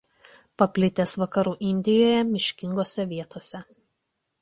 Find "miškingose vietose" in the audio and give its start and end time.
2.33-3.67